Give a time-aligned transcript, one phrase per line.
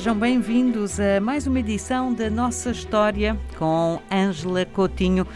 [0.00, 5.26] sejam bem-vindos a mais uma edição da nossa história com Ângela Coutinho.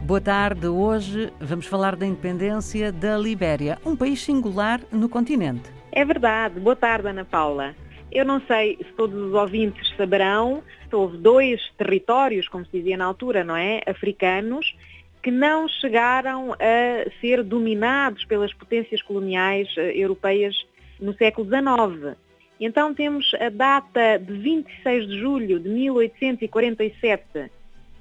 [0.00, 0.66] Boa tarde.
[0.66, 5.70] Hoje vamos falar da independência da Libéria, um país singular no continente.
[5.92, 6.58] É verdade.
[6.58, 7.74] Boa tarde, Ana Paula.
[8.10, 13.04] Eu não sei se todos os ouvintes saberão, houve dois territórios, como se dizia na
[13.04, 13.82] altura, não é?
[13.86, 14.74] Africanos,
[15.22, 20.56] que não chegaram a ser dominados pelas potências coloniais eh, europeias
[20.98, 22.16] no século XIX.
[22.60, 27.50] Então temos a data de 26 de julho de 1847,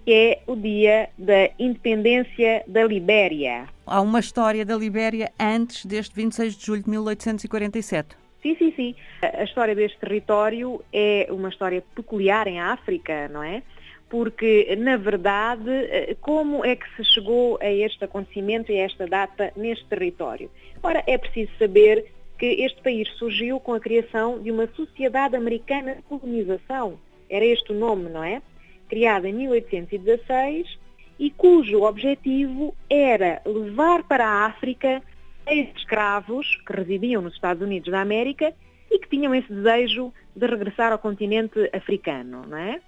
[0.06, 3.66] que é o dia da independência da Libéria.
[3.86, 8.16] Há uma história da Libéria antes deste 26 de julho de 1847.
[8.42, 8.96] Sim, sim, sim.
[9.22, 13.64] A história deste território é uma história peculiar em África, não é?
[14.10, 19.52] Porque, na verdade, como é que se chegou a este acontecimento e a esta data
[19.56, 20.52] neste território?
[20.84, 22.06] Ora, é preciso saber
[22.38, 27.00] que este país surgiu com a criação de uma Sociedade Americana de Colonização.
[27.30, 28.42] Era este o nome, não é?
[28.90, 30.78] Criada em 1816
[31.20, 35.02] e cujo objetivo era levar para a África
[35.48, 38.54] ex-escravos que residiam nos Estados Unidos da América
[38.92, 42.80] e que tinham esse desejo de regressar ao continente africano, não é?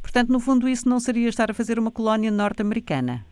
[0.00, 3.24] Portanto, no fundo, isso não seria estar a fazer uma colónia norte-americana?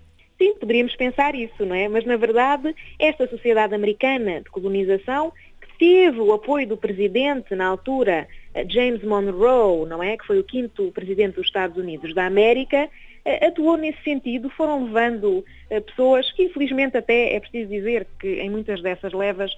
[0.63, 1.89] Poderíamos pensar isso, não é?
[1.89, 7.67] Mas, na verdade, esta sociedade americana de colonização, que teve o apoio do presidente, na
[7.67, 10.17] altura, eh, James Monroe, não é?
[10.17, 12.89] Que foi o quinto presidente dos Estados Unidos da América,
[13.25, 18.35] eh, atuou nesse sentido, foram levando eh, pessoas que, infelizmente, até é preciso dizer que
[18.41, 19.53] em muitas dessas levas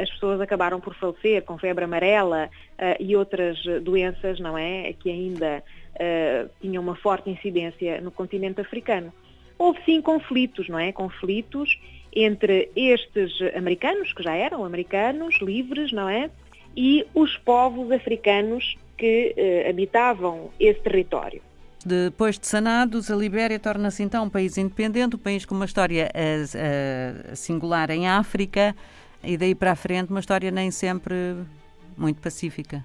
[0.00, 2.50] as pessoas acabaram por falecer com febre amarela
[2.98, 4.92] e outras doenças, não é?
[4.94, 5.62] Que ainda
[6.60, 9.12] tinham uma forte incidência no continente africano
[9.58, 10.92] houve sim conflitos, não é?
[10.92, 11.78] Conflitos
[12.14, 16.30] entre estes americanos, que já eram americanos, livres, não é?
[16.76, 21.42] E os povos africanos que eh, habitavam esse território.
[21.84, 26.10] Depois de sanados, a Libéria torna-se então um país independente, um país com uma história
[26.12, 28.74] uh, uh, singular em África
[29.22, 31.14] e daí para a frente uma história nem sempre
[31.96, 32.84] muito pacífica.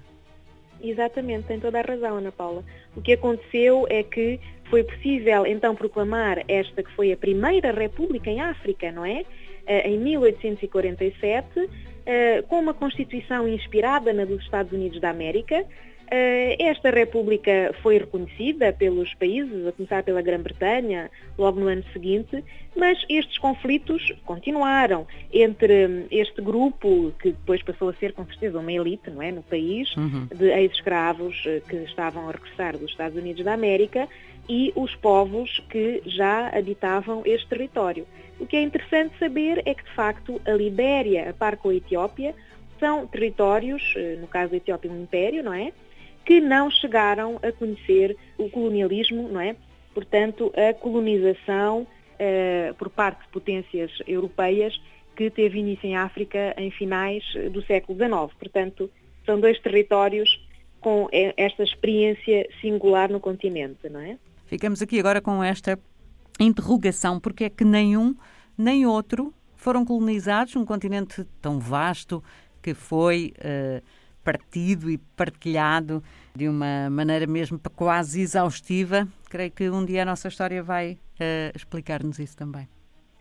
[0.84, 2.62] Exatamente, tem toda a razão, Ana Paula.
[2.94, 8.28] O que aconteceu é que foi possível então proclamar esta que foi a primeira república
[8.28, 9.24] em África, não é?
[9.66, 11.70] Eh, em 1847,
[12.04, 15.64] eh, com uma constituição inspirada na dos Estados Unidos da América,
[16.10, 22.44] esta República foi reconhecida pelos países, a começar pela Grã-Bretanha, logo no ano seguinte,
[22.76, 28.58] mas estes conflitos continuaram entre hum, este grupo, que depois passou a ser com certeza
[28.58, 30.26] uma elite não é, no país, uhum.
[30.34, 34.08] de ex-escravos eh, que estavam a regressar dos Estados Unidos da América,
[34.48, 38.06] e os povos que já habitavam este território.
[38.38, 41.74] O que é interessante saber é que, de facto, a Libéria, a par com a
[41.74, 42.34] Etiópia,
[42.78, 45.72] são territórios, eh, no caso da Etiópia, um império, não é?
[46.24, 49.56] Que não chegaram a conhecer o colonialismo, não é?
[49.92, 54.80] Portanto, a colonização uh, por parte de potências europeias
[55.14, 58.34] que teve início em África em finais do século XIX.
[58.38, 58.90] Portanto,
[59.24, 60.28] são dois territórios
[60.80, 64.18] com esta experiência singular no continente, não é?
[64.46, 65.78] Ficamos aqui agora com esta
[66.38, 68.14] interrogação, porque é que nenhum
[68.58, 72.22] nem outro foram colonizados num continente tão vasto
[72.62, 73.82] que foi uh,
[74.24, 76.02] partido e partilhado
[76.34, 79.06] de uma maneira mesmo quase exaustiva.
[79.28, 80.96] Creio que um dia a nossa história vai uh,
[81.54, 82.66] explicar-nos isso também.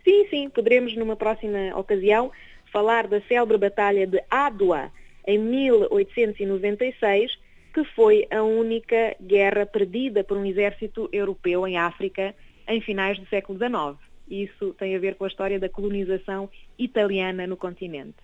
[0.04, 2.32] Sim, sim, poderemos numa próxima ocasião
[2.72, 4.92] falar da célebre Batalha de Adwa
[5.26, 7.38] em 1896,
[7.74, 12.36] que foi a única guerra perdida por um exército europeu em África
[12.68, 13.98] em finais do século XIX.
[14.30, 18.24] Isso tem a ver com a história da colonização italiana no continente.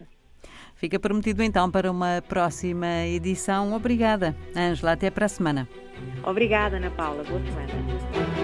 [0.79, 3.73] Fica prometido então para uma próxima edição.
[3.73, 4.93] Obrigada, Ângela.
[4.93, 5.67] Até para a semana.
[6.23, 7.21] Obrigada, Ana Paula.
[7.25, 8.38] Boa semana.